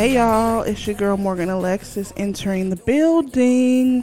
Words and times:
Hey 0.00 0.14
y'all, 0.14 0.62
it's 0.62 0.86
your 0.86 0.96
girl 0.96 1.18
Morgan 1.18 1.50
Alexis 1.50 2.10
entering 2.16 2.70
the 2.70 2.76
building. 2.76 4.02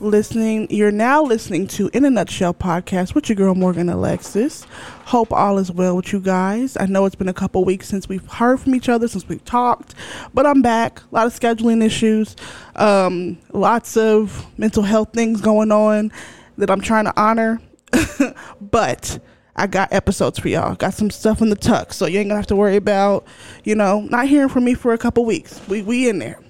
Listening, 0.00 0.66
you're 0.70 0.90
now 0.90 1.22
listening 1.22 1.66
to 1.66 1.90
In 1.92 2.06
a 2.06 2.10
Nutshell 2.10 2.54
podcast 2.54 3.14
with 3.14 3.28
your 3.28 3.36
girl 3.36 3.54
Morgan 3.54 3.90
Alexis. 3.90 4.64
Hope 5.04 5.30
all 5.30 5.58
is 5.58 5.70
well 5.70 5.96
with 5.96 6.14
you 6.14 6.20
guys. 6.20 6.74
I 6.80 6.86
know 6.86 7.04
it's 7.04 7.16
been 7.16 7.28
a 7.28 7.34
couple 7.34 7.66
weeks 7.66 7.86
since 7.86 8.08
we've 8.08 8.26
heard 8.28 8.60
from 8.60 8.74
each 8.74 8.88
other, 8.88 9.08
since 9.08 9.28
we've 9.28 9.44
talked, 9.44 9.94
but 10.32 10.46
I'm 10.46 10.62
back. 10.62 11.02
A 11.12 11.14
lot 11.14 11.26
of 11.26 11.38
scheduling 11.38 11.84
issues, 11.84 12.34
um, 12.76 13.36
lots 13.52 13.98
of 13.98 14.46
mental 14.56 14.84
health 14.84 15.12
things 15.12 15.42
going 15.42 15.70
on 15.70 16.12
that 16.56 16.70
I'm 16.70 16.80
trying 16.80 17.04
to 17.04 17.20
honor. 17.20 17.60
but 18.62 19.18
I 19.60 19.66
got 19.66 19.92
episodes 19.92 20.38
for 20.38 20.48
y'all. 20.48 20.74
Got 20.74 20.94
some 20.94 21.10
stuff 21.10 21.42
in 21.42 21.50
the 21.50 21.54
tuck, 21.54 21.92
so 21.92 22.06
you 22.06 22.18
ain't 22.18 22.30
gonna 22.30 22.38
have 22.38 22.46
to 22.46 22.56
worry 22.56 22.76
about, 22.76 23.26
you 23.62 23.74
know, 23.74 24.00
not 24.00 24.26
hearing 24.26 24.48
from 24.48 24.64
me 24.64 24.72
for 24.72 24.94
a 24.94 24.98
couple 24.98 25.26
weeks. 25.26 25.60
We 25.68 25.82
we 25.82 26.08
in 26.08 26.18
there. 26.18 26.40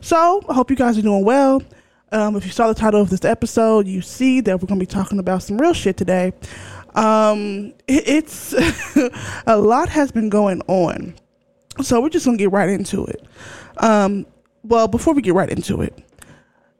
So 0.00 0.42
I 0.48 0.54
hope 0.54 0.68
you 0.68 0.74
guys 0.74 0.98
are 0.98 1.02
doing 1.02 1.24
well. 1.24 1.62
Um, 2.10 2.34
if 2.34 2.44
you 2.44 2.50
saw 2.50 2.66
the 2.66 2.74
title 2.74 3.00
of 3.00 3.08
this 3.08 3.24
episode, 3.24 3.86
you 3.86 4.02
see 4.02 4.40
that 4.40 4.60
we're 4.60 4.66
gonna 4.66 4.80
be 4.80 4.86
talking 4.86 5.20
about 5.20 5.44
some 5.44 5.58
real 5.58 5.72
shit 5.72 5.96
today. 5.96 6.32
Um, 6.96 7.72
it, 7.86 8.08
it's 8.08 8.52
a 9.46 9.56
lot 9.56 9.88
has 9.88 10.10
been 10.10 10.28
going 10.28 10.60
on, 10.66 11.14
so 11.82 12.00
we're 12.00 12.08
just 12.08 12.26
gonna 12.26 12.36
get 12.36 12.50
right 12.50 12.68
into 12.68 13.06
it. 13.06 13.24
Um, 13.76 14.26
well, 14.64 14.88
before 14.88 15.14
we 15.14 15.22
get 15.22 15.34
right 15.34 15.48
into 15.48 15.82
it, 15.82 15.96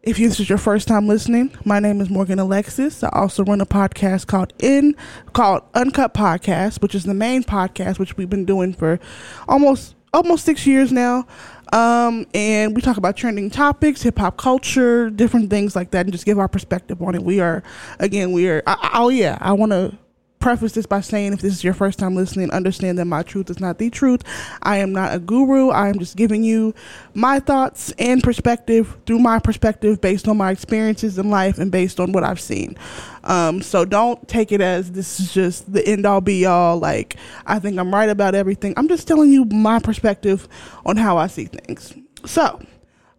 if 0.02 0.16
this 0.16 0.40
is 0.40 0.48
your 0.48 0.58
first 0.58 0.88
time 0.88 1.06
listening, 1.06 1.52
my 1.64 1.78
name 1.78 2.00
is 2.00 2.08
Morgan 2.08 2.38
Alexis. 2.38 3.02
I 3.02 3.10
also 3.12 3.44
run 3.44 3.60
a 3.60 3.66
podcast 3.66 4.26
called 4.26 4.52
In 4.58 4.96
called 5.34 5.62
Uncut 5.74 6.14
Podcast, 6.14 6.80
which 6.80 6.94
is 6.94 7.04
the 7.04 7.12
main 7.12 7.42
podcast 7.42 7.98
which 7.98 8.16
we've 8.16 8.30
been 8.30 8.46
doing 8.46 8.72
for 8.72 8.98
almost 9.46 9.94
almost 10.14 10.44
six 10.44 10.66
years 10.66 10.90
now. 10.90 11.26
Um, 11.72 12.26
and 12.34 12.74
we 12.74 12.80
talk 12.80 12.96
about 12.96 13.16
trending 13.16 13.50
topics, 13.50 14.02
hip 14.02 14.18
hop 14.18 14.38
culture, 14.38 15.10
different 15.10 15.50
things 15.50 15.76
like 15.76 15.90
that, 15.90 16.06
and 16.06 16.12
just 16.12 16.24
give 16.24 16.38
our 16.38 16.48
perspective 16.48 17.02
on 17.02 17.14
it. 17.14 17.22
We 17.22 17.40
are, 17.40 17.62
again, 17.98 18.32
we 18.32 18.48
are. 18.48 18.62
I, 18.66 18.92
oh 18.94 19.10
yeah, 19.10 19.36
I 19.40 19.52
want 19.52 19.72
to 19.72 19.96
preface 20.40 20.72
this 20.72 20.86
by 20.86 21.00
saying 21.00 21.34
if 21.34 21.40
this 21.40 21.52
is 21.52 21.62
your 21.62 21.74
first 21.74 21.98
time 21.98 22.16
listening, 22.16 22.50
understand 22.50 22.98
that 22.98 23.04
my 23.04 23.22
truth 23.22 23.50
is 23.50 23.60
not 23.60 23.78
the 23.78 23.90
truth. 23.90 24.22
I 24.62 24.78
am 24.78 24.92
not 24.92 25.14
a 25.14 25.18
guru. 25.18 25.68
I 25.68 25.88
am 25.88 25.98
just 25.98 26.16
giving 26.16 26.42
you 26.42 26.74
my 27.14 27.38
thoughts 27.38 27.92
and 27.98 28.22
perspective 28.22 28.96
through 29.06 29.18
my 29.20 29.38
perspective 29.38 30.00
based 30.00 30.26
on 30.26 30.38
my 30.38 30.50
experiences 30.50 31.18
in 31.18 31.30
life 31.30 31.58
and 31.58 31.70
based 31.70 32.00
on 32.00 32.12
what 32.12 32.24
I've 32.24 32.40
seen. 32.40 32.76
Um, 33.22 33.60
so 33.60 33.84
don't 33.84 34.26
take 34.26 34.50
it 34.50 34.62
as 34.62 34.92
this 34.92 35.20
is 35.20 35.32
just 35.32 35.72
the 35.72 35.86
end 35.86 36.06
all 36.06 36.22
be 36.22 36.46
all. 36.46 36.78
Like, 36.78 37.16
I 37.46 37.58
think 37.58 37.78
I'm 37.78 37.94
right 37.94 38.08
about 38.08 38.34
everything. 38.34 38.74
I'm 38.76 38.88
just 38.88 39.06
telling 39.06 39.30
you 39.30 39.44
my 39.44 39.78
perspective 39.78 40.48
on 40.86 40.96
how 40.96 41.18
I 41.18 41.26
see 41.26 41.44
things. 41.44 41.94
So, 42.24 42.60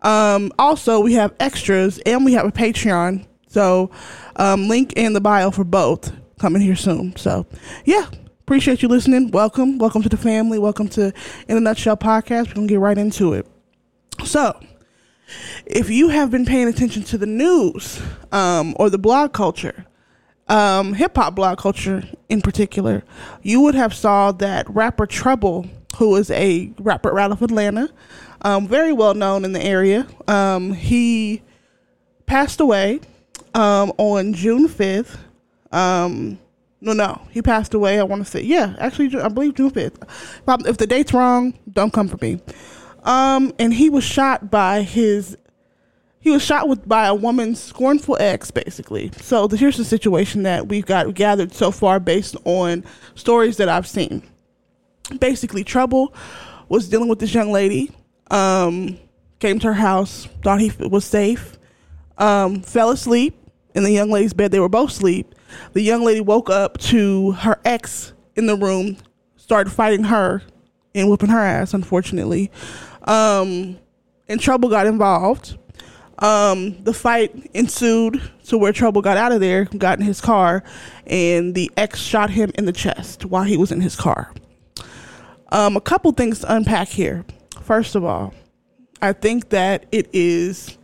um, 0.02 0.52
also, 0.58 1.00
we 1.00 1.14
have 1.14 1.34
extras 1.40 2.00
and 2.00 2.26
we 2.26 2.34
have 2.34 2.48
a 2.48 2.52
Patreon. 2.52 3.26
So, 3.48 3.92
um, 4.38 4.68
link 4.68 4.94
in 4.94 5.14
the 5.14 5.22
bio 5.22 5.52
for 5.52 5.64
both 5.64 6.12
coming 6.42 6.62
here 6.62 6.76
soon. 6.76 7.16
So, 7.16 7.46
yeah, 7.86 8.08
appreciate 8.42 8.82
you 8.82 8.88
listening. 8.88 9.30
Welcome. 9.30 9.78
Welcome 9.78 10.02
to 10.02 10.10
the 10.10 10.18
family. 10.18 10.58
Welcome 10.58 10.90
to 10.90 11.14
In 11.48 11.56
a 11.56 11.60
Nutshell 11.60 11.98
podcast. 11.98 12.48
We're 12.48 12.56
going 12.56 12.68
to 12.68 12.74
get 12.74 12.80
right 12.80 12.98
into 12.98 13.34
it. 13.34 13.46
So, 14.26 14.60
if 15.68 15.92
you 15.92 16.10
have 16.10 16.32
been 16.32 16.48
paying 16.48 16.68
attention 16.68 17.04
to 17.04 17.20
the 17.20 17.28
news 17.28 18.02
um, 18.32 18.76
or 18.80 18.90
the 18.90 18.98
blog 18.98 19.34
culture, 19.34 19.86
um, 20.48 20.96
hip 20.96 21.16
hop 21.16 21.36
blog 21.36 21.60
culture 21.60 22.04
in 22.28 22.42
particular, 22.42 23.04
you 23.44 23.62
would 23.62 23.76
have 23.76 23.94
saw 23.94 24.32
that 24.32 24.68
rapper 24.68 25.06
Trouble, 25.06 25.68
who 25.98 26.16
is 26.16 26.32
a 26.32 26.74
rapper 26.80 27.20
out 27.20 27.32
of 27.32 27.44
Atlanta, 27.44 27.88
um, 28.42 28.68
very 28.68 28.94
well 28.94 29.14
known 29.14 29.46
in 29.46 29.54
the 29.54 29.64
area, 29.64 30.08
um, 30.28 30.74
he 30.74 31.44
passed 32.26 32.60
away 32.60 33.00
um, 33.54 33.94
on 34.00 34.34
June 34.34 34.68
fifth 34.68 35.20
um, 35.72 36.40
no, 36.82 36.94
no, 36.94 37.22
he 37.30 37.42
passed 37.42 37.74
away. 37.74 38.00
I 38.00 38.04
want 38.04 38.26
to 38.26 38.30
say, 38.30 38.42
yeah, 38.42 38.76
actually, 38.80 39.16
I 39.20 39.28
believe 39.28 39.56
June 39.56 39.70
fifth. 39.70 40.00
If 40.48 40.78
the 40.78 40.88
date's 40.88 41.14
wrong, 41.14 41.54
don't 41.72 41.94
come 41.94 42.08
for 42.08 42.18
me. 42.22 42.40
Um, 43.04 43.54
and 43.60 43.74
he 43.74 43.90
was 43.90 44.04
shot 44.04 44.50
by 44.50 44.82
his. 44.82 45.38
He 46.20 46.30
was 46.30 46.44
shot 46.44 46.68
with 46.68 46.88
by 46.88 47.08
a 47.08 47.16
woman's 47.16 47.62
scornful 47.62 48.18
ex, 48.20 48.52
basically. 48.52 49.12
So 49.22 49.48
the, 49.48 49.58
here's 49.58 49.78
the 49.78 49.86
situation 49.86 50.44
that 50.44 50.68
we've 50.68 50.86
got 50.86 51.14
gathered 51.14 51.54
so 51.54 51.72
far 51.72 52.00
based 52.00 52.36
on 52.46 52.84
stories 53.16 53.58
that 53.58 53.70
I've 53.70 53.88
seen. 53.88 54.24
Basically, 55.20 55.64
Trouble 55.64 56.14
was 56.70 56.90
dealing 56.90 57.10
with 57.10 57.20
this 57.20 57.34
young 57.34 57.52
lady. 57.52 57.92
Um, 58.30 58.98
came 59.40 59.60
to 59.60 59.68
her 59.68 59.74
house, 59.74 60.28
thought 60.42 60.62
he 60.62 60.72
was 60.80 61.04
safe, 61.04 61.58
um, 62.18 62.62
fell 62.62 62.92
asleep 62.92 63.36
in 63.76 63.84
the 63.84 63.92
young 63.92 64.10
lady's 64.10 64.34
bed. 64.34 64.52
They 64.52 64.60
were 64.60 64.70
both 64.70 64.92
asleep 64.92 65.36
the 65.74 65.82
young 65.82 66.04
lady 66.04 66.22
woke 66.22 66.50
up 66.50 66.78
to 66.80 67.32
her 67.32 67.60
ex 67.66 68.14
in 68.36 68.46
the 68.46 68.56
room, 68.56 68.98
started 69.36 69.72
fighting 69.72 70.06
her 70.06 70.42
and 70.94 71.10
whipping 71.10 71.30
her 71.30 71.40
ass, 71.40 71.74
unfortunately. 71.74 72.52
Um, 73.04 73.78
and 74.28 74.40
Trouble 74.40 74.70
got 74.70 74.88
involved. 74.88 75.58
Um, 76.20 76.84
the 76.84 76.94
fight 76.94 77.50
ensued 77.54 78.22
to 78.46 78.58
where 78.58 78.72
Trouble 78.72 79.02
got 79.02 79.18
out 79.18 79.32
of 79.32 79.40
there, 79.40 79.66
got 79.66 80.00
in 80.00 80.06
his 80.06 80.22
car, 80.22 80.64
and 81.08 81.56
the 81.56 81.72
ex 81.78 82.00
shot 82.00 82.30
him 82.30 82.52
in 82.56 82.66
the 82.66 82.72
chest 82.72 83.26
while 83.26 83.44
he 83.44 83.58
was 83.58 83.72
in 83.72 83.82
his 83.82 83.96
car. 83.96 84.32
Um, 85.52 85.76
a 85.76 85.82
couple 85.82 86.12
things 86.12 86.40
to 86.40 86.54
unpack 86.54 86.88
here. 86.88 87.26
First 87.62 87.96
of 87.96 88.06
all, 88.06 88.34
I 89.02 89.14
think 89.14 89.50
that 89.50 89.88
it 89.92 90.10
is 90.14 90.78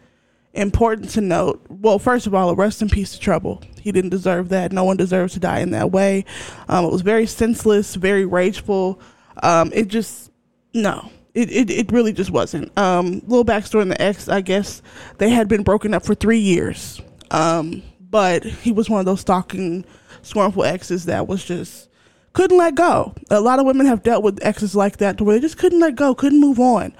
important 0.53 1.11
to 1.11 1.21
note 1.21 1.63
well, 1.69 1.99
first 1.99 2.25
of 2.25 2.33
all, 2.33 2.55
rest 2.55 2.81
in 2.81 2.89
peace 2.89 3.13
to 3.13 3.19
Trouble. 3.19 3.61
He 3.87 3.93
didn't 3.93 4.09
deserve 4.09 4.49
that. 4.49 4.73
No 4.73 4.83
one 4.83 4.97
deserves 4.97 5.31
to 5.35 5.39
die 5.39 5.59
in 5.59 5.71
that 5.71 5.93
way. 5.93 6.25
Um, 6.67 6.83
it 6.83 6.91
was 6.91 7.03
very 7.03 7.25
senseless, 7.25 7.95
very 7.95 8.25
rageful. 8.25 8.99
Um, 9.41 9.71
it 9.73 9.87
just, 9.87 10.29
no. 10.73 11.09
It, 11.33 11.49
it, 11.49 11.69
it 11.69 11.91
really 11.93 12.11
just 12.11 12.29
wasn't. 12.29 12.77
Um, 12.77 13.21
little 13.27 13.45
backstory 13.45 13.83
in 13.83 13.87
the 13.87 14.01
ex, 14.01 14.27
I 14.27 14.41
guess 14.41 14.81
they 15.19 15.29
had 15.29 15.47
been 15.47 15.63
broken 15.63 15.93
up 15.93 16.03
for 16.03 16.15
three 16.15 16.39
years. 16.39 17.01
Um, 17.31 17.81
but 18.01 18.43
he 18.43 18.73
was 18.73 18.89
one 18.89 18.99
of 18.99 19.05
those 19.05 19.21
stalking, 19.21 19.85
scornful 20.21 20.65
exes 20.65 21.05
that 21.05 21.25
was 21.25 21.45
just 21.45 21.87
couldn't 22.33 22.57
let 22.57 22.75
go. 22.75 23.15
A 23.29 23.39
lot 23.39 23.59
of 23.59 23.65
women 23.65 23.85
have 23.85 24.03
dealt 24.03 24.21
with 24.21 24.45
exes 24.45 24.75
like 24.75 24.97
that 24.97 25.17
to 25.19 25.23
where 25.23 25.35
they 25.35 25.41
just 25.41 25.57
couldn't 25.57 25.79
let 25.79 25.95
go, 25.95 26.13
couldn't 26.13 26.41
move 26.41 26.59
on. 26.59 26.93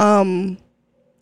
Um, 0.00 0.58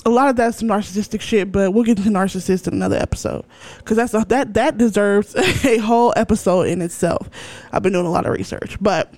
a 0.04 0.10
lot 0.10 0.28
of 0.30 0.36
that's 0.36 0.62
narcissistic 0.62 1.20
shit, 1.20 1.52
but 1.52 1.72
we'll 1.72 1.84
get 1.84 1.98
into 1.98 2.10
narcissists 2.10 2.66
in 2.66 2.74
another 2.74 2.96
episode 2.96 3.44
because 3.78 3.96
that's 3.96 4.14
a, 4.14 4.24
that 4.28 4.54
that 4.54 4.78
deserves 4.78 5.34
a 5.64 5.78
whole 5.78 6.12
episode 6.16 6.68
in 6.68 6.80
itself. 6.82 7.28
I've 7.72 7.82
been 7.82 7.92
doing 7.92 8.06
a 8.06 8.10
lot 8.10 8.26
of 8.26 8.32
research, 8.32 8.78
but 8.80 9.12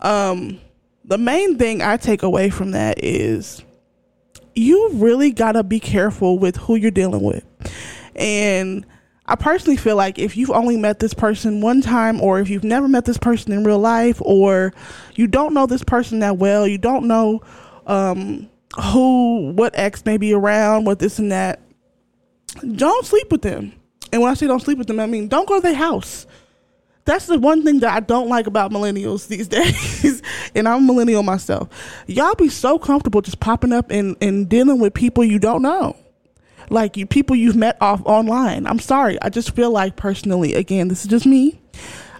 um, 0.00 0.60
the 1.04 1.18
main 1.18 1.58
thing 1.58 1.82
I 1.82 1.96
take 1.96 2.22
away 2.22 2.50
from 2.50 2.72
that 2.72 3.02
is 3.02 3.62
you 4.54 4.90
really 4.94 5.30
gotta 5.30 5.62
be 5.62 5.80
careful 5.80 6.38
with 6.38 6.56
who 6.56 6.76
you're 6.76 6.90
dealing 6.90 7.22
with, 7.22 7.44
and 8.16 8.86
I 9.26 9.36
personally 9.36 9.76
feel 9.76 9.96
like 9.96 10.18
if 10.18 10.36
you've 10.36 10.50
only 10.50 10.76
met 10.76 11.00
this 11.00 11.14
person 11.14 11.60
one 11.60 11.82
time, 11.82 12.20
or 12.20 12.40
if 12.40 12.48
you've 12.48 12.64
never 12.64 12.88
met 12.88 13.04
this 13.04 13.18
person 13.18 13.52
in 13.52 13.64
real 13.64 13.78
life, 13.78 14.20
or 14.22 14.72
you 15.14 15.26
don't 15.26 15.54
know 15.54 15.66
this 15.66 15.84
person 15.84 16.20
that 16.20 16.38
well, 16.38 16.66
you 16.66 16.78
don't 16.78 17.06
know. 17.06 17.42
Um, 17.86 18.48
who, 18.82 19.52
what 19.52 19.72
ex 19.76 20.04
may 20.04 20.16
be 20.16 20.32
around, 20.32 20.84
what 20.84 20.98
this 20.98 21.18
and 21.18 21.32
that. 21.32 21.60
Don't 22.76 23.06
sleep 23.06 23.30
with 23.30 23.42
them. 23.42 23.72
And 24.12 24.22
when 24.22 24.30
I 24.30 24.34
say 24.34 24.46
don't 24.46 24.60
sleep 24.60 24.78
with 24.78 24.86
them, 24.86 25.00
I 25.00 25.06
mean 25.06 25.28
don't 25.28 25.48
go 25.48 25.56
to 25.56 25.60
their 25.60 25.74
house. 25.74 26.26
That's 27.04 27.26
the 27.26 27.38
one 27.38 27.64
thing 27.64 27.80
that 27.80 27.92
I 27.92 28.00
don't 28.00 28.28
like 28.28 28.46
about 28.46 28.70
millennials 28.70 29.28
these 29.28 29.48
days. 29.48 30.22
and 30.54 30.68
I'm 30.68 30.84
a 30.84 30.86
millennial 30.86 31.22
myself. 31.22 31.68
Y'all 32.06 32.34
be 32.34 32.48
so 32.48 32.78
comfortable 32.78 33.20
just 33.20 33.40
popping 33.40 33.72
up 33.72 33.90
and, 33.90 34.16
and 34.20 34.48
dealing 34.48 34.80
with 34.80 34.94
people 34.94 35.24
you 35.24 35.38
don't 35.38 35.62
know. 35.62 35.96
Like 36.70 36.96
you 36.96 37.06
people 37.06 37.36
you've 37.36 37.56
met 37.56 37.76
off 37.80 38.00
online. 38.06 38.66
I'm 38.66 38.78
sorry. 38.78 39.20
I 39.20 39.28
just 39.28 39.54
feel 39.54 39.70
like 39.70 39.96
personally, 39.96 40.54
again, 40.54 40.88
this 40.88 41.02
is 41.02 41.10
just 41.10 41.26
me. 41.26 41.60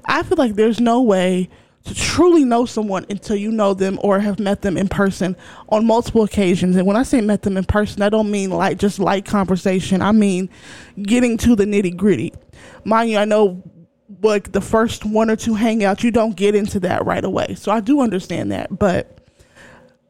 I 0.04 0.22
feel 0.22 0.36
like 0.36 0.54
there's 0.54 0.80
no 0.80 1.00
way 1.00 1.48
to 1.84 1.94
truly 1.94 2.44
know 2.44 2.64
someone 2.64 3.04
until 3.10 3.36
you 3.36 3.50
know 3.50 3.75
them 3.75 3.98
or 4.02 4.19
have 4.19 4.38
met 4.38 4.62
them 4.62 4.76
in 4.76 4.88
person 4.88 5.36
on 5.69 5.84
multiple 5.84 6.22
occasions. 6.22 6.76
And 6.76 6.86
when 6.86 6.96
I 6.96 7.02
say 7.02 7.20
met 7.20 7.42
them 7.42 7.56
in 7.56 7.64
person, 7.64 8.02
I 8.02 8.08
don't 8.08 8.31
mean 8.31 8.50
like 8.50 8.78
just 8.78 8.98
light 8.98 9.25
conversation. 9.26 10.00
I 10.00 10.12
mean 10.12 10.48
getting 11.02 11.36
to 11.38 11.54
the 11.54 11.64
nitty 11.64 11.96
gritty. 11.96 12.32
Mind 12.84 13.10
you, 13.10 13.19
I 13.19 13.26
know 13.26 13.62
like 14.22 14.52
the 14.52 14.60
first 14.60 15.04
one 15.04 15.31
or 15.31 15.36
two 15.36 15.54
hangouts, 15.54 16.02
you 16.02 16.10
don't 16.10 16.36
get 16.36 16.54
into 16.54 16.81
that 16.81 17.04
right 17.04 17.25
away. 17.25 17.54
So 17.54 17.70
I 17.70 17.81
do 17.81 18.00
understand 18.00 18.52
that, 18.52 18.78
but 18.78 19.19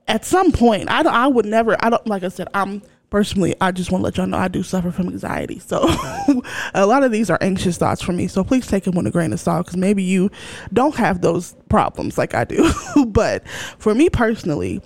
at 0.06 0.24
some 0.24 0.52
point, 0.52 0.90
I 0.90 1.02
I 1.02 1.26
would 1.26 1.46
never. 1.46 1.76
I 1.84 1.90
don't 1.90 2.06
like 2.06 2.24
I 2.24 2.28
said. 2.28 2.48
I'm 2.54 2.82
personally, 3.14 3.54
I 3.60 3.70
just 3.70 3.92
want 3.92 4.02
to 4.02 4.06
let 4.06 4.16
y'all 4.16 4.26
know 4.26 4.38
I 4.38 4.48
do 4.48 4.64
suffer 4.64 4.90
from 4.90 5.06
anxiety. 5.06 5.60
So 5.60 5.84
a 6.74 6.84
lot 6.84 7.04
of 7.04 7.12
these 7.12 7.30
are 7.30 7.38
anxious 7.40 7.78
thoughts 7.78 8.02
for 8.02 8.12
me. 8.12 8.26
So 8.26 8.42
please 8.42 8.66
take 8.66 8.82
them 8.82 8.96
with 8.96 9.06
a 9.06 9.12
grain 9.12 9.32
of 9.32 9.38
salt 9.38 9.66
because 9.66 9.76
maybe 9.76 10.02
you 10.02 10.32
don't 10.72 10.96
have 10.96 11.20
those 11.20 11.54
problems 11.68 12.18
like 12.18 12.34
I 12.34 12.42
do. 12.42 12.68
but 13.06 13.46
for 13.78 13.94
me 13.94 14.10
personally, 14.10 14.82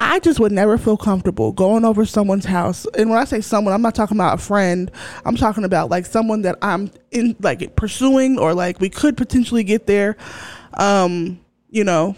I 0.00 0.18
just 0.20 0.40
would 0.40 0.50
never 0.50 0.78
feel 0.78 0.96
comfortable 0.96 1.52
going 1.52 1.84
over 1.84 2.06
someone's 2.06 2.46
house. 2.46 2.86
And 2.96 3.10
when 3.10 3.18
I 3.18 3.24
say 3.26 3.42
someone, 3.42 3.74
I'm 3.74 3.82
not 3.82 3.94
talking 3.94 4.16
about 4.16 4.38
a 4.38 4.42
friend. 4.42 4.90
I'm 5.26 5.36
talking 5.36 5.64
about 5.64 5.90
like 5.90 6.06
someone 6.06 6.40
that 6.42 6.56
I'm 6.62 6.90
in 7.10 7.36
like 7.40 7.76
pursuing 7.76 8.38
or 8.38 8.54
like 8.54 8.80
we 8.80 8.88
could 8.88 9.14
potentially 9.14 9.62
get 9.62 9.86
there. 9.86 10.16
Um, 10.72 11.38
you 11.68 11.84
know, 11.84 12.16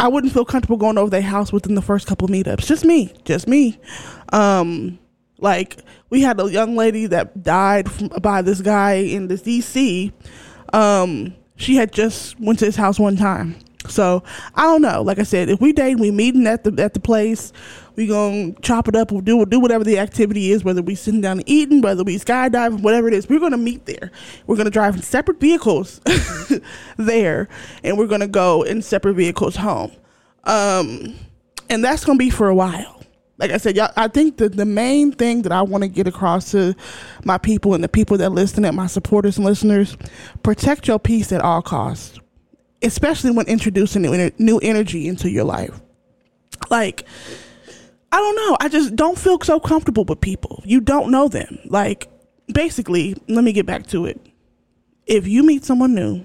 I 0.00 0.08
wouldn't 0.08 0.32
feel 0.32 0.46
comfortable 0.46 0.78
going 0.78 0.96
over 0.96 1.10
their 1.10 1.20
house 1.20 1.52
within 1.52 1.74
the 1.74 1.82
first 1.82 2.06
couple 2.06 2.26
meetups. 2.26 2.66
Just 2.66 2.86
me, 2.86 3.12
just 3.26 3.46
me. 3.46 3.78
Um, 4.32 4.98
like 5.38 5.76
we 6.08 6.22
had 6.22 6.40
a 6.40 6.50
young 6.50 6.74
lady 6.74 7.06
that 7.08 7.42
died 7.42 7.90
from, 7.90 8.08
by 8.08 8.40
this 8.40 8.62
guy 8.62 8.94
in 8.94 9.28
the 9.28 9.34
DC. 9.34 10.10
Um, 10.72 11.34
she 11.56 11.76
had 11.76 11.92
just 11.92 12.40
went 12.40 12.60
to 12.60 12.64
his 12.64 12.76
house 12.76 12.98
one 12.98 13.16
time 13.16 13.56
so 13.88 14.22
I 14.54 14.62
don't 14.62 14.82
know. 14.82 15.02
Like 15.02 15.18
I 15.18 15.22
said, 15.22 15.48
if 15.48 15.60
we 15.60 15.72
date, 15.72 15.98
we 15.98 16.10
meeting 16.10 16.46
at 16.46 16.64
the 16.64 16.82
at 16.82 16.94
the 16.94 17.00
place, 17.00 17.52
we 18.00 18.06
gonna 18.06 18.52
chop 18.62 18.88
it 18.88 18.96
up. 18.96 19.12
We'll 19.12 19.20
do 19.20 19.44
do 19.44 19.60
whatever 19.60 19.84
the 19.84 19.98
activity 19.98 20.52
is, 20.52 20.64
whether 20.64 20.80
we 20.80 20.94
sitting 20.94 21.20
down 21.20 21.40
and 21.40 21.46
eating, 21.46 21.82
whether 21.82 22.02
we 22.02 22.16
skydiving, 22.16 22.80
whatever 22.80 23.08
it 23.08 23.14
is. 23.14 23.28
We're 23.28 23.40
gonna 23.40 23.58
meet 23.58 23.84
there. 23.84 24.10
We're 24.46 24.56
gonna 24.56 24.70
drive 24.70 24.96
in 24.96 25.02
separate 25.02 25.38
vehicles 25.38 26.00
there, 26.96 27.48
and 27.84 27.98
we're 27.98 28.06
gonna 28.06 28.26
go 28.26 28.62
in 28.62 28.80
separate 28.80 29.14
vehicles 29.14 29.56
home. 29.56 29.92
Um, 30.44 31.14
and 31.68 31.84
that's 31.84 32.06
gonna 32.06 32.16
be 32.16 32.30
for 32.30 32.48
a 32.48 32.54
while. 32.54 33.02
Like 33.36 33.50
I 33.50 33.58
said, 33.58 33.76
y'all, 33.76 33.92
I 33.96 34.08
think 34.08 34.38
that 34.38 34.56
the 34.56 34.64
main 34.64 35.12
thing 35.12 35.42
that 35.42 35.52
I 35.52 35.60
want 35.60 35.82
to 35.84 35.88
get 35.88 36.06
across 36.06 36.52
to 36.52 36.74
my 37.24 37.36
people 37.36 37.74
and 37.74 37.84
the 37.84 37.88
people 37.88 38.16
that 38.16 38.32
listen, 38.32 38.64
at 38.64 38.72
my 38.72 38.86
supporters 38.86 39.36
and 39.36 39.44
listeners, 39.44 39.94
protect 40.42 40.88
your 40.88 40.98
peace 40.98 41.32
at 41.32 41.42
all 41.42 41.60
costs 41.60 42.18
especially 42.82 43.30
when 43.30 43.46
introducing 43.46 44.02
new, 44.02 44.30
new 44.38 44.58
energy 44.60 45.06
into 45.06 45.30
your 45.30 45.44
life. 45.44 45.80
Like, 46.70 47.04
I 48.12 48.16
don't 48.16 48.36
know. 48.36 48.56
I 48.60 48.68
just 48.68 48.96
don't 48.96 49.18
feel 49.18 49.38
so 49.40 49.60
comfortable 49.60 50.04
with 50.04 50.20
people. 50.20 50.62
You 50.64 50.80
don't 50.80 51.10
know 51.10 51.28
them. 51.28 51.58
Like, 51.66 52.08
basically, 52.52 53.16
let 53.28 53.44
me 53.44 53.52
get 53.52 53.66
back 53.66 53.86
to 53.88 54.06
it. 54.06 54.20
If 55.06 55.28
you 55.28 55.42
meet 55.42 55.64
someone 55.64 55.94
new, 55.94 56.24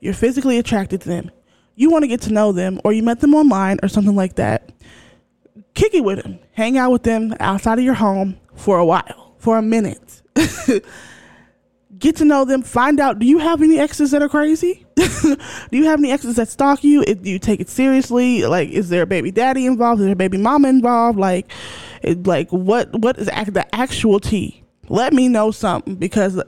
you're 0.00 0.14
physically 0.14 0.58
attracted 0.58 1.00
to 1.02 1.08
them, 1.08 1.30
you 1.74 1.90
want 1.90 2.04
to 2.04 2.08
get 2.08 2.22
to 2.22 2.32
know 2.32 2.52
them, 2.52 2.80
or 2.84 2.92
you 2.92 3.02
met 3.02 3.20
them 3.20 3.34
online 3.34 3.78
or 3.82 3.88
something 3.88 4.14
like 4.14 4.36
that, 4.36 4.70
kick 5.74 5.94
it 5.94 6.04
with 6.04 6.22
them. 6.22 6.38
Hang 6.52 6.78
out 6.78 6.92
with 6.92 7.02
them 7.02 7.34
outside 7.40 7.78
of 7.78 7.84
your 7.84 7.94
home 7.94 8.38
for 8.54 8.78
a 8.78 8.84
while, 8.84 9.34
for 9.38 9.58
a 9.58 9.62
minute. 9.62 10.22
get 11.98 12.16
to 12.16 12.24
know 12.24 12.44
them, 12.44 12.62
find 12.62 13.00
out 13.00 13.18
do 13.18 13.26
you 13.26 13.38
have 13.38 13.62
any 13.62 13.78
exes 13.78 14.10
that 14.10 14.22
are 14.22 14.28
crazy? 14.28 14.84
do 14.96 15.36
you 15.70 15.84
have 15.84 15.98
any 15.98 16.12
exes 16.12 16.36
that 16.36 16.48
stalk 16.48 16.84
you? 16.84 17.04
Do 17.04 17.30
you 17.30 17.38
take 17.38 17.60
it 17.60 17.68
seriously? 17.68 18.44
Like, 18.44 18.70
is 18.70 18.88
there 18.88 19.02
a 19.02 19.06
baby 19.06 19.30
daddy 19.30 19.66
involved? 19.66 20.00
Is 20.00 20.06
there 20.06 20.12
a 20.12 20.16
baby 20.16 20.38
mama 20.38 20.68
involved? 20.68 21.18
Like, 21.18 21.50
like 22.04 22.50
what 22.50 22.92
what 23.00 23.18
is 23.18 23.26
the 23.26 23.66
actual 23.74 24.20
tea? 24.20 24.62
Let 24.88 25.12
me 25.12 25.28
know 25.28 25.50
something 25.50 25.96
because 25.96 26.40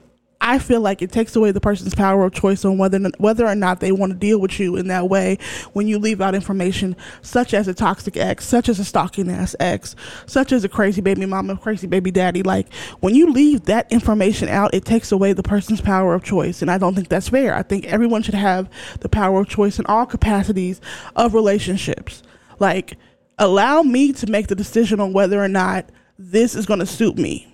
I 0.49 0.57
feel 0.57 0.81
like 0.81 1.03
it 1.03 1.11
takes 1.11 1.35
away 1.35 1.51
the 1.51 1.61
person's 1.61 1.93
power 1.93 2.25
of 2.25 2.33
choice 2.33 2.65
on 2.65 2.79
whether 2.79 2.99
whether 3.19 3.45
or 3.45 3.53
not 3.53 3.81
they 3.81 3.91
want 3.91 4.13
to 4.13 4.17
deal 4.17 4.39
with 4.39 4.59
you 4.59 4.77
in 4.77 4.87
that 4.87 5.07
way 5.07 5.37
when 5.73 5.87
you 5.87 5.99
leave 5.99 6.21
out 6.21 6.33
information 6.33 6.95
such 7.21 7.53
as 7.53 7.67
a 7.67 7.73
toxic 7.75 8.17
ex, 8.17 8.47
such 8.47 8.67
as 8.67 8.79
a 8.79 8.83
stalking 8.83 9.29
ass 9.29 9.55
ex, 9.59 9.95
such 10.25 10.51
as 10.51 10.63
a 10.63 10.69
crazy 10.69 11.01
baby 11.01 11.27
mama, 11.27 11.55
crazy 11.55 11.85
baby 11.85 12.09
daddy. 12.09 12.41
Like 12.41 12.73
when 12.99 13.13
you 13.13 13.31
leave 13.31 13.65
that 13.65 13.91
information 13.91 14.49
out, 14.49 14.73
it 14.73 14.85
takes 14.85 15.11
away 15.11 15.33
the 15.33 15.43
person's 15.43 15.81
power 15.81 16.15
of 16.15 16.23
choice, 16.23 16.63
and 16.63 16.71
I 16.71 16.79
don't 16.79 16.95
think 16.95 17.09
that's 17.09 17.29
fair. 17.29 17.53
I 17.53 17.61
think 17.61 17.85
everyone 17.85 18.23
should 18.23 18.33
have 18.33 18.71
the 19.01 19.09
power 19.09 19.41
of 19.41 19.49
choice 19.49 19.77
in 19.77 19.85
all 19.85 20.07
capacities 20.07 20.81
of 21.15 21.35
relationships. 21.35 22.23
Like 22.57 22.97
allow 23.37 23.83
me 23.83 24.13
to 24.13 24.25
make 24.25 24.47
the 24.47 24.55
decision 24.55 24.99
on 24.99 25.13
whether 25.13 25.39
or 25.39 25.47
not 25.47 25.91
this 26.17 26.55
is 26.55 26.65
going 26.65 26.79
to 26.79 26.87
suit 26.87 27.19
me 27.19 27.53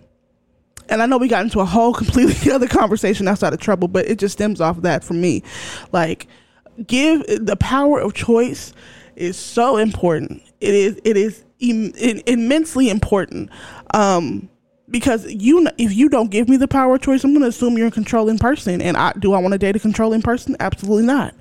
and 0.89 1.01
I 1.01 1.05
know 1.05 1.17
we 1.17 1.27
got 1.27 1.43
into 1.43 1.59
a 1.59 1.65
whole 1.65 1.93
completely 1.93 2.51
other 2.53 2.67
conversation 2.67 3.27
outside 3.27 3.53
of 3.53 3.59
trouble, 3.59 3.87
but 3.87 4.07
it 4.07 4.19
just 4.19 4.33
stems 4.33 4.61
off 4.61 4.77
of 4.77 4.83
that 4.83 5.03
for 5.03 5.13
me. 5.13 5.43
Like, 5.91 6.27
give 6.87 7.23
the 7.27 7.55
power 7.55 7.99
of 7.99 8.13
choice 8.13 8.73
is 9.15 9.37
so 9.37 9.77
important. 9.77 10.41
It 10.61 10.73
is 10.73 10.99
it 11.03 11.17
is 11.17 11.43
Im- 11.59 11.93
immensely 12.25 12.89
important. 12.89 13.49
Um, 13.93 14.49
because 14.89 15.25
you 15.25 15.67
if 15.77 15.93
you 15.93 16.09
don't 16.09 16.29
give 16.29 16.47
me 16.47 16.57
the 16.57 16.67
power 16.67 16.95
of 16.95 17.01
choice 17.01 17.23
i'm 17.23 17.31
going 17.31 17.41
to 17.41 17.47
assume 17.47 17.77
you're 17.77 17.87
a 17.87 17.91
controlling 17.91 18.37
person. 18.37 18.81
And 18.81 18.95
I, 18.95 19.13
do 19.13 19.33
i 19.33 19.39
want 19.39 19.53
to 19.53 19.57
date 19.57 19.75
a 19.75 19.79
controlling 19.79 20.21
person? 20.21 20.55
Absolutely 20.59 21.05
not. 21.05 21.33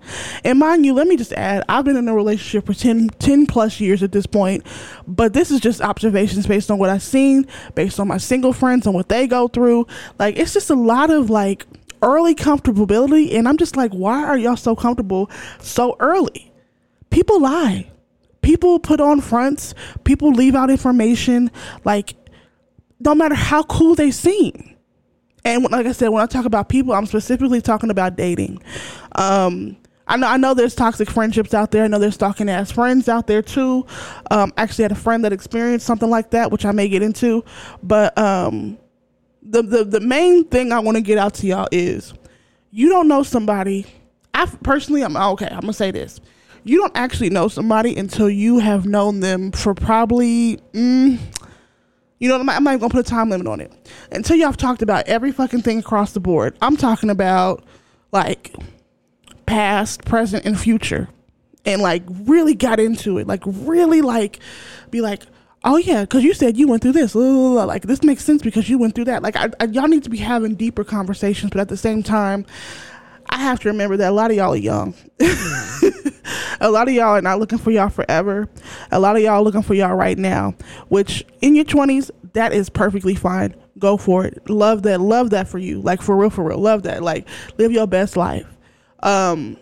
And 0.44 0.58
mind 0.58 0.86
you 0.86 0.94
let 0.94 1.06
me 1.06 1.16
just 1.16 1.32
add 1.34 1.64
i've 1.68 1.84
been 1.84 1.96
in 1.96 2.08
a 2.08 2.14
relationship 2.14 2.66
for 2.66 2.74
10, 2.74 3.10
10 3.18 3.46
plus 3.46 3.80
years 3.80 4.02
at 4.02 4.12
this 4.12 4.26
point 4.26 4.66
but 5.06 5.32
this 5.32 5.50
is 5.50 5.60
just 5.60 5.80
observations 5.80 6.46
based 6.46 6.70
on 6.70 6.78
what 6.78 6.90
i've 6.90 7.02
seen 7.02 7.46
based 7.74 8.00
on 8.00 8.08
my 8.08 8.18
single 8.18 8.52
friends 8.52 8.86
and 8.86 8.94
what 8.94 9.08
they 9.08 9.26
go 9.26 9.48
through. 9.48 9.86
Like 10.18 10.38
it's 10.38 10.54
just 10.54 10.70
a 10.70 10.74
lot 10.74 11.10
of 11.10 11.30
like 11.30 11.66
early 12.02 12.34
comfortability 12.34 13.34
and 13.34 13.48
i'm 13.48 13.56
just 13.56 13.76
like 13.76 13.90
why 13.92 14.22
are 14.24 14.36
y'all 14.36 14.56
so 14.56 14.74
comfortable 14.74 15.30
so 15.60 15.96
early? 16.00 16.52
People 17.10 17.40
lie. 17.40 17.90
People 18.42 18.78
put 18.78 19.00
on 19.00 19.20
fronts. 19.20 19.74
People 20.02 20.32
leave 20.32 20.54
out 20.54 20.68
information. 20.68 21.50
Like 21.84 22.14
no 23.00 23.14
matter 23.14 23.34
how 23.34 23.62
cool 23.64 23.94
they 23.94 24.10
seem. 24.10 24.76
And 25.44 25.64
like 25.70 25.86
I 25.86 25.92
said, 25.92 26.08
when 26.08 26.22
I 26.22 26.26
talk 26.26 26.46
about 26.46 26.68
people, 26.68 26.94
I'm 26.94 27.06
specifically 27.06 27.60
talking 27.60 27.90
about 27.90 28.16
dating. 28.16 28.62
Um, 29.12 29.76
I 30.06 30.16
know 30.16 30.26
I 30.26 30.36
know 30.36 30.54
there's 30.54 30.74
toxic 30.74 31.10
friendships 31.10 31.54
out 31.54 31.70
there. 31.70 31.84
I 31.84 31.88
know 31.88 31.98
there's 31.98 32.14
stalking 32.14 32.48
ass 32.48 32.70
friends 32.70 33.08
out 33.08 33.26
there 33.26 33.42
too. 33.42 33.86
Um, 34.30 34.52
actually 34.56 34.82
had 34.82 34.92
a 34.92 34.96
friend 34.96 35.24
that 35.24 35.32
experienced 35.32 35.86
something 35.86 36.10
like 36.10 36.30
that, 36.30 36.50
which 36.50 36.64
I 36.64 36.72
may 36.72 36.88
get 36.88 37.02
into. 37.02 37.44
But 37.82 38.16
um, 38.18 38.78
the, 39.42 39.62
the 39.62 39.84
the 39.84 40.00
main 40.00 40.44
thing 40.44 40.72
I 40.72 40.78
want 40.80 40.96
to 40.96 41.02
get 41.02 41.18
out 41.18 41.34
to 41.34 41.46
y'all 41.46 41.68
is 41.72 42.12
you 42.70 42.88
don't 42.88 43.08
know 43.08 43.22
somebody. 43.22 43.86
I 44.34 44.46
personally, 44.62 45.02
I'm 45.02 45.16
okay. 45.16 45.48
I'm 45.50 45.60
gonna 45.60 45.72
say 45.72 45.90
this: 45.90 46.20
you 46.64 46.78
don't 46.80 46.96
actually 46.96 47.30
know 47.30 47.48
somebody 47.48 47.96
until 47.96 48.28
you 48.28 48.58
have 48.58 48.86
known 48.86 49.20
them 49.20 49.52
for 49.52 49.74
probably. 49.74 50.58
Mm, 50.72 51.18
you 52.24 52.30
know, 52.30 52.38
I'm 52.38 52.46
not, 52.46 52.56
I'm 52.56 52.64
not 52.64 52.70
even 52.70 52.80
gonna 52.80 52.90
put 52.90 53.06
a 53.06 53.10
time 53.10 53.28
limit 53.28 53.46
on 53.46 53.60
it 53.60 53.70
until 54.10 54.34
y'all 54.34 54.46
have 54.46 54.56
talked 54.56 54.80
about 54.80 55.06
every 55.06 55.30
fucking 55.30 55.60
thing 55.60 55.78
across 55.78 56.12
the 56.12 56.20
board. 56.20 56.56
I'm 56.62 56.74
talking 56.74 57.10
about 57.10 57.62
like 58.12 58.54
past, 59.44 60.06
present, 60.06 60.46
and 60.46 60.58
future, 60.58 61.10
and 61.66 61.82
like 61.82 62.02
really 62.08 62.54
got 62.54 62.80
into 62.80 63.18
it. 63.18 63.26
Like 63.26 63.42
really, 63.44 64.00
like 64.00 64.38
be 64.90 65.02
like, 65.02 65.24
oh 65.64 65.76
yeah, 65.76 66.00
because 66.00 66.24
you 66.24 66.32
said 66.32 66.56
you 66.56 66.66
went 66.66 66.80
through 66.80 66.92
this. 66.92 67.14
Like 67.14 67.82
this 67.82 68.02
makes 68.02 68.24
sense 68.24 68.40
because 68.40 68.70
you 68.70 68.78
went 68.78 68.94
through 68.94 69.04
that. 69.04 69.22
Like 69.22 69.36
I, 69.36 69.50
I, 69.60 69.66
y'all 69.66 69.86
need 69.86 70.04
to 70.04 70.10
be 70.10 70.16
having 70.16 70.54
deeper 70.54 70.82
conversations, 70.82 71.50
but 71.50 71.60
at 71.60 71.68
the 71.68 71.76
same 71.76 72.02
time, 72.02 72.46
I 73.28 73.38
have 73.38 73.60
to 73.60 73.68
remember 73.68 73.96
that 73.96 74.10
a 74.10 74.14
lot 74.14 74.30
of 74.30 74.36
y'all 74.36 74.52
are 74.52 74.56
young. 74.56 74.94
a 76.60 76.70
lot 76.70 76.88
of 76.88 76.94
y'all 76.94 77.16
are 77.16 77.22
not 77.22 77.38
looking 77.38 77.58
for 77.58 77.70
y'all 77.70 77.88
forever. 77.88 78.48
A 78.90 79.00
lot 79.00 79.16
of 79.16 79.22
y'all 79.22 79.42
looking 79.42 79.62
for 79.62 79.74
y'all 79.74 79.94
right 79.94 80.18
now, 80.18 80.54
which 80.88 81.24
in 81.40 81.54
your 81.54 81.64
20s, 81.64 82.10
that 82.34 82.52
is 82.52 82.68
perfectly 82.68 83.14
fine. 83.14 83.54
Go 83.78 83.96
for 83.96 84.24
it. 84.24 84.48
Love 84.48 84.82
that. 84.84 85.00
Love 85.00 85.30
that 85.30 85.48
for 85.48 85.58
you. 85.58 85.80
Like 85.80 86.00
for 86.00 86.16
real, 86.16 86.30
for 86.30 86.44
real. 86.44 86.58
Love 86.58 86.84
that. 86.84 87.02
Like 87.02 87.26
live 87.58 87.72
your 87.72 87.86
best 87.86 88.16
life. 88.16 88.46
Um, 89.00 89.56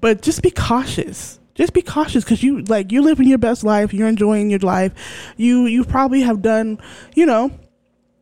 but 0.00 0.22
just 0.22 0.42
be 0.42 0.50
cautious. 0.50 1.38
Just 1.54 1.72
be 1.72 1.82
cautious 1.82 2.24
because 2.24 2.42
you 2.42 2.62
like 2.62 2.90
you're 2.90 3.02
living 3.02 3.28
your 3.28 3.38
best 3.38 3.62
life. 3.62 3.94
You're 3.94 4.08
enjoying 4.08 4.50
your 4.50 4.58
life. 4.60 4.92
You 5.36 5.66
you 5.66 5.84
probably 5.84 6.22
have 6.22 6.42
done, 6.42 6.80
you 7.14 7.26
know, 7.26 7.52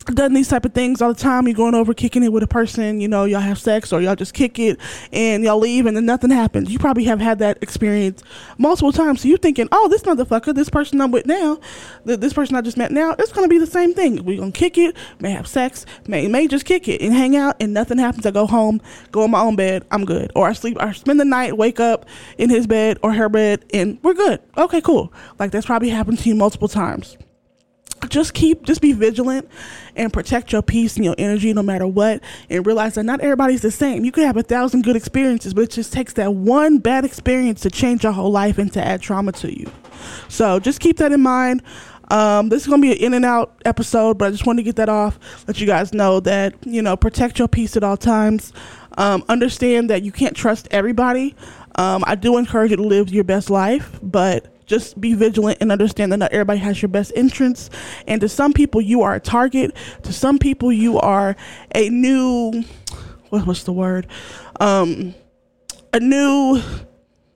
done 0.06 0.34
these 0.34 0.48
type 0.48 0.64
of 0.64 0.72
things 0.72 1.00
all 1.00 1.12
the 1.12 1.20
time. 1.20 1.46
You're 1.46 1.56
going 1.56 1.74
over 1.74 1.94
kicking 1.94 2.22
it 2.22 2.32
with 2.32 2.42
a 2.42 2.46
person, 2.46 3.00
you 3.00 3.08
know, 3.08 3.24
y'all 3.24 3.40
have 3.40 3.58
sex 3.58 3.92
or 3.92 4.00
y'all 4.00 4.16
just 4.16 4.34
kick 4.34 4.58
it 4.58 4.78
and 5.12 5.44
y'all 5.44 5.58
leave 5.58 5.86
and 5.86 5.96
then 5.96 6.06
nothing 6.06 6.30
happens. 6.30 6.70
You 6.70 6.78
probably 6.78 7.04
have 7.04 7.20
had 7.20 7.38
that 7.40 7.58
experience 7.62 8.22
multiple 8.58 8.92
times. 8.92 9.22
So 9.22 9.28
you're 9.28 9.38
thinking, 9.38 9.68
oh, 9.72 9.88
this 9.88 10.02
motherfucker, 10.02 10.54
this 10.54 10.68
person 10.68 11.00
I'm 11.00 11.10
with 11.10 11.26
now, 11.26 11.60
this 12.04 12.32
person 12.32 12.56
I 12.56 12.60
just 12.60 12.76
met 12.76 12.92
now, 12.92 13.14
it's 13.18 13.32
going 13.32 13.44
to 13.44 13.48
be 13.48 13.58
the 13.58 13.66
same 13.66 13.94
thing. 13.94 14.24
We're 14.24 14.38
going 14.38 14.52
to 14.52 14.58
kick 14.58 14.78
it, 14.78 14.96
may 15.20 15.30
have 15.30 15.46
sex, 15.46 15.86
may, 16.06 16.28
may 16.28 16.46
just 16.46 16.64
kick 16.64 16.88
it 16.88 17.00
and 17.00 17.12
hang 17.12 17.36
out 17.36 17.56
and 17.60 17.72
nothing 17.72 17.98
happens. 17.98 18.26
I 18.26 18.30
go 18.30 18.46
home, 18.46 18.80
go 19.10 19.24
in 19.24 19.30
my 19.30 19.40
own 19.40 19.56
bed, 19.56 19.84
I'm 19.90 20.04
good. 20.04 20.32
Or 20.34 20.48
I 20.48 20.52
sleep, 20.52 20.76
I 20.80 20.92
spend 20.92 21.20
the 21.20 21.24
night, 21.24 21.56
wake 21.56 21.80
up 21.80 22.06
in 22.38 22.50
his 22.50 22.66
bed 22.66 22.98
or 23.02 23.12
her 23.12 23.28
bed 23.28 23.64
and 23.72 23.98
we're 24.02 24.14
good. 24.14 24.40
Okay, 24.56 24.80
cool. 24.80 25.12
Like 25.38 25.50
that's 25.50 25.66
probably 25.66 25.90
happened 25.90 26.18
to 26.20 26.28
you 26.28 26.34
multiple 26.34 26.68
times 26.68 27.16
just 28.10 28.34
keep 28.34 28.62
just 28.62 28.80
be 28.80 28.92
vigilant 28.92 29.48
and 29.96 30.12
protect 30.12 30.52
your 30.52 30.62
peace 30.62 30.96
and 30.96 31.04
your 31.04 31.14
energy 31.18 31.52
no 31.52 31.62
matter 31.62 31.86
what 31.86 32.22
and 32.50 32.66
realize 32.66 32.94
that 32.94 33.04
not 33.04 33.20
everybody's 33.20 33.62
the 33.62 33.70
same. 33.70 34.04
You 34.04 34.12
could 34.12 34.24
have 34.24 34.36
a 34.36 34.42
thousand 34.42 34.82
good 34.82 34.96
experiences 34.96 35.54
but 35.54 35.62
it 35.62 35.70
just 35.70 35.92
takes 35.92 36.12
that 36.14 36.34
one 36.34 36.78
bad 36.78 37.04
experience 37.04 37.60
to 37.62 37.70
change 37.70 38.02
your 38.02 38.12
whole 38.12 38.30
life 38.30 38.58
and 38.58 38.72
to 38.72 38.84
add 38.84 39.02
trauma 39.02 39.32
to 39.32 39.56
you. 39.56 39.70
So 40.28 40.58
just 40.58 40.80
keep 40.80 40.96
that 40.98 41.12
in 41.12 41.20
mind. 41.20 41.62
Um, 42.10 42.48
this 42.48 42.62
is 42.62 42.68
going 42.68 42.82
to 42.82 42.86
be 42.86 42.92
an 42.92 42.98
in 42.98 43.14
and 43.14 43.24
out 43.24 43.62
episode 43.64 44.18
but 44.18 44.26
i 44.26 44.30
just 44.30 44.44
wanted 44.44 44.58
to 44.58 44.64
get 44.64 44.76
that 44.76 44.90
off 44.90 45.18
let 45.48 45.58
you 45.60 45.66
guys 45.66 45.94
know 45.94 46.20
that 46.20 46.54
you 46.66 46.82
know 46.82 46.94
protect 46.94 47.38
your 47.38 47.48
peace 47.48 47.76
at 47.76 47.84
all 47.84 47.96
times. 47.96 48.52
Um, 48.98 49.24
understand 49.28 49.88
that 49.88 50.02
you 50.02 50.12
can't 50.12 50.36
trust 50.36 50.68
everybody. 50.70 51.34
Um, 51.76 52.04
i 52.06 52.14
do 52.14 52.36
encourage 52.36 52.70
you 52.70 52.76
to 52.76 52.82
live 52.82 53.10
your 53.10 53.24
best 53.24 53.48
life 53.48 53.98
but 54.02 54.46
just 54.72 54.98
be 54.98 55.12
vigilant 55.12 55.58
and 55.60 55.70
understand 55.70 56.12
that 56.12 56.16
not 56.16 56.32
everybody 56.32 56.58
has 56.58 56.80
your 56.80 56.88
best 56.88 57.12
interests. 57.14 57.68
And 58.06 58.22
to 58.22 58.28
some 58.28 58.54
people, 58.54 58.80
you 58.80 59.02
are 59.02 59.14
a 59.14 59.20
target. 59.20 59.76
To 60.04 60.12
some 60.14 60.38
people, 60.38 60.72
you 60.72 60.98
are 60.98 61.36
a 61.74 61.90
new, 61.90 62.64
what, 63.28 63.46
what's 63.46 63.64
the 63.64 63.72
word? 63.72 64.06
Um, 64.60 65.14
a 65.92 66.00
new 66.00 66.62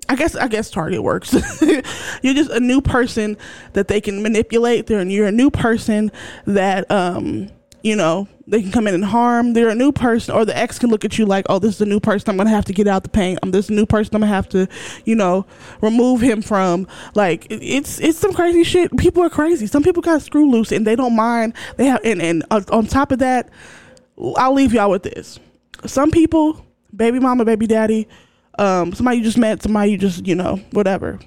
I 0.08 0.14
guess 0.14 0.36
I 0.36 0.46
guess 0.46 0.70
target 0.70 1.02
works. 1.02 1.34
you're 2.22 2.34
just 2.34 2.50
a 2.50 2.60
new 2.60 2.80
person 2.80 3.36
that 3.72 3.88
they 3.88 4.00
can 4.00 4.22
manipulate. 4.22 4.86
They're 4.86 5.02
you're 5.02 5.26
a 5.26 5.32
new 5.32 5.50
person 5.50 6.12
that 6.46 6.88
um 6.90 7.50
you 7.86 7.96
know 7.96 8.28
they 8.46 8.62
can 8.62 8.70
come 8.70 8.86
in 8.86 8.94
and 8.94 9.04
harm. 9.04 9.54
They're 9.54 9.68
a 9.68 9.74
new 9.74 9.92
person, 9.92 10.34
or 10.34 10.44
the 10.44 10.56
ex 10.56 10.78
can 10.78 10.90
look 10.90 11.04
at 11.04 11.18
you 11.18 11.26
like, 11.26 11.46
oh, 11.48 11.58
this 11.58 11.76
is 11.76 11.80
a 11.80 11.86
new 11.86 12.00
person. 12.00 12.30
I'm 12.30 12.36
gonna 12.36 12.50
have 12.50 12.64
to 12.66 12.72
get 12.72 12.86
out 12.86 13.02
the 13.02 13.08
paint. 13.08 13.38
I'm 13.42 13.50
this 13.50 13.70
new 13.70 13.86
person. 13.86 14.14
I'm 14.14 14.20
gonna 14.20 14.32
have 14.32 14.48
to, 14.50 14.68
you 15.04 15.14
know, 15.14 15.46
remove 15.80 16.20
him 16.20 16.42
from. 16.42 16.86
Like 17.14 17.46
it's 17.50 17.98
it's 18.00 18.18
some 18.18 18.32
crazy 18.32 18.64
shit. 18.64 18.96
People 18.96 19.22
are 19.22 19.30
crazy. 19.30 19.66
Some 19.66 19.82
people 19.82 20.02
got 20.02 20.22
screw 20.22 20.50
loose 20.50 20.72
and 20.72 20.86
they 20.86 20.96
don't 20.96 21.16
mind. 21.16 21.54
They 21.76 21.86
have 21.86 22.00
and 22.04 22.20
and 22.20 22.44
on 22.50 22.86
top 22.86 23.12
of 23.12 23.20
that, 23.20 23.48
I'll 24.36 24.54
leave 24.54 24.72
y'all 24.72 24.90
with 24.90 25.02
this. 25.02 25.38
Some 25.86 26.10
people, 26.10 26.64
baby 26.94 27.18
mama, 27.18 27.44
baby 27.44 27.66
daddy 27.66 28.08
um, 28.58 28.92
somebody 28.92 29.18
you 29.18 29.24
just 29.24 29.38
met, 29.38 29.62
somebody 29.62 29.92
you 29.92 29.98
just, 29.98 30.26
you 30.26 30.34
know, 30.34 30.56
whatever. 30.72 31.18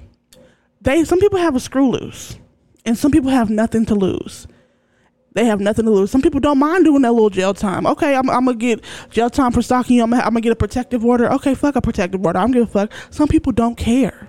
They 0.82 1.04
some 1.04 1.20
people 1.20 1.40
have 1.40 1.56
a 1.56 1.60
screw 1.60 1.92
loose, 1.92 2.38
and 2.86 2.98
some 2.98 3.12
people 3.12 3.30
have 3.30 3.50
nothing 3.50 3.86
to 3.88 3.96
lose. 3.96 4.48
They 5.34 5.46
have 5.46 5.60
nothing 5.60 5.86
to 5.86 5.92
lose. 5.92 6.10
Some 6.12 6.22
people 6.22 6.40
don't 6.40 6.58
mind 6.58 6.86
doing 6.86 7.04
that 7.04 7.12
little 7.12 7.30
jail 7.30 7.54
time. 7.54 7.86
Okay, 7.86 8.16
I'm, 8.16 8.30
I'm 8.30 8.46
gonna 8.46 8.58
get 8.58 8.84
jail 9.12 9.30
time 9.30 9.52
for 9.52 9.62
stalking 9.62 9.98
you. 9.98 10.04
I'm, 10.04 10.14
I'm 10.14 10.22
gonna 10.22 10.42
get 10.42 10.52
a 10.52 10.56
protective 10.56 11.06
order. 11.06 11.32
Okay, 11.34 11.54
fuck 11.54 11.76
a 11.76 11.82
protective 11.82 12.26
order. 12.26 12.40
I'm 12.40 12.52
gonna 12.52 12.66
fuck. 12.66 12.92
Some 13.12 13.28
people 13.28 13.52
don't 13.52 13.76
care. 13.76 14.28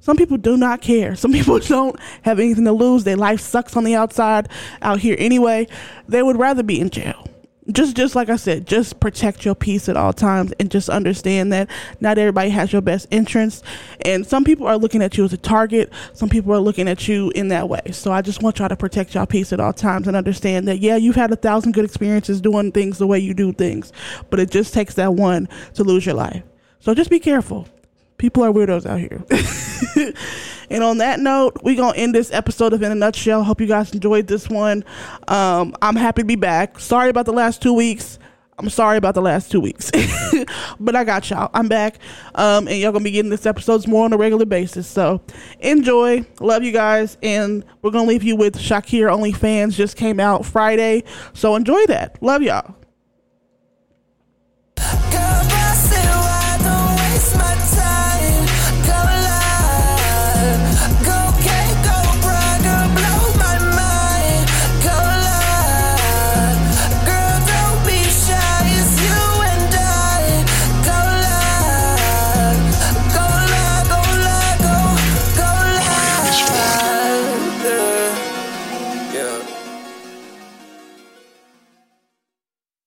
Some 0.00 0.16
people 0.16 0.36
do 0.36 0.56
not 0.56 0.82
care. 0.82 1.14
Some 1.14 1.32
people 1.32 1.60
don't 1.60 1.98
have 2.22 2.40
anything 2.40 2.64
to 2.64 2.72
lose. 2.72 3.04
Their 3.04 3.16
life 3.16 3.40
sucks 3.40 3.76
on 3.76 3.84
the 3.84 3.94
outside 3.94 4.48
out 4.82 4.98
here 4.98 5.16
anyway. 5.18 5.68
They 6.08 6.22
would 6.22 6.36
rather 6.36 6.62
be 6.62 6.80
in 6.80 6.90
jail 6.90 7.28
just 7.70 7.96
just 7.96 8.16
like 8.16 8.28
I 8.28 8.36
said, 8.36 8.66
just 8.66 8.98
protect 8.98 9.44
your 9.44 9.54
peace 9.54 9.88
at 9.88 9.96
all 9.96 10.12
times 10.12 10.52
and 10.58 10.70
just 10.70 10.88
understand 10.88 11.52
that 11.52 11.70
not 12.00 12.18
everybody 12.18 12.50
has 12.50 12.72
your 12.72 12.82
best 12.82 13.06
interests 13.10 13.62
and 14.04 14.26
some 14.26 14.42
people 14.42 14.66
are 14.66 14.76
looking 14.76 15.00
at 15.02 15.16
you 15.16 15.24
as 15.24 15.32
a 15.32 15.36
target, 15.36 15.92
some 16.12 16.28
people 16.28 16.52
are 16.52 16.58
looking 16.58 16.88
at 16.88 17.06
you 17.06 17.30
in 17.36 17.48
that 17.48 17.68
way. 17.68 17.82
So 17.92 18.10
I 18.10 18.20
just 18.20 18.42
want 18.42 18.58
y'all 18.58 18.68
to 18.68 18.76
protect 18.76 19.14
your 19.14 19.26
peace 19.26 19.52
at 19.52 19.60
all 19.60 19.72
times 19.72 20.08
and 20.08 20.16
understand 20.16 20.66
that 20.66 20.78
yeah, 20.78 20.96
you've 20.96 21.14
had 21.14 21.30
a 21.30 21.36
thousand 21.36 21.72
good 21.72 21.84
experiences 21.84 22.40
doing 22.40 22.72
things 22.72 22.98
the 22.98 23.06
way 23.06 23.20
you 23.20 23.32
do 23.32 23.52
things, 23.52 23.92
but 24.28 24.40
it 24.40 24.50
just 24.50 24.74
takes 24.74 24.94
that 24.94 25.14
one 25.14 25.48
to 25.74 25.84
lose 25.84 26.04
your 26.04 26.16
life. 26.16 26.42
So 26.80 26.94
just 26.94 27.10
be 27.10 27.20
careful. 27.20 27.68
People 28.18 28.42
are 28.42 28.52
weirdos 28.52 28.86
out 28.86 28.98
here. 28.98 30.12
And 30.72 30.82
on 30.82 30.98
that 30.98 31.20
note, 31.20 31.58
we're 31.62 31.76
going 31.76 31.92
to 31.92 32.00
end 32.00 32.14
this 32.14 32.32
episode 32.32 32.72
of 32.72 32.82
In 32.82 32.90
a 32.90 32.94
Nutshell. 32.94 33.44
Hope 33.44 33.60
you 33.60 33.66
guys 33.66 33.92
enjoyed 33.92 34.26
this 34.26 34.48
one. 34.48 34.84
Um, 35.28 35.76
I'm 35.82 35.96
happy 35.96 36.22
to 36.22 36.26
be 36.26 36.34
back. 36.34 36.78
Sorry 36.78 37.10
about 37.10 37.26
the 37.26 37.32
last 37.32 37.60
two 37.60 37.74
weeks. 37.74 38.18
I'm 38.58 38.70
sorry 38.70 38.96
about 38.96 39.14
the 39.14 39.20
last 39.20 39.50
two 39.50 39.60
weeks, 39.60 39.90
but 40.80 40.94
I 40.94 41.04
got 41.04 41.28
y'all. 41.30 41.50
I'm 41.52 41.68
back, 41.68 41.98
um, 42.34 42.68
and 42.68 42.78
y'all 42.78 42.92
gonna 42.92 43.02
be 43.02 43.10
getting 43.10 43.30
this 43.30 43.46
episodes 43.46 43.88
more 43.88 44.04
on 44.04 44.12
a 44.12 44.16
regular 44.16 44.44
basis. 44.44 44.86
So 44.86 45.22
enjoy, 45.60 46.26
love 46.38 46.62
you 46.62 46.70
guys, 46.70 47.16
and 47.22 47.64
we're 47.80 47.90
gonna 47.90 48.06
leave 48.06 48.22
you 48.22 48.36
with 48.36 48.56
Shakir 48.56 49.08
OnlyFans 49.10 49.74
just 49.74 49.96
came 49.96 50.20
out 50.20 50.44
Friday, 50.44 51.02
so 51.32 51.56
enjoy 51.56 51.86
that. 51.86 52.22
Love 52.22 52.42
y'all. 52.42 52.76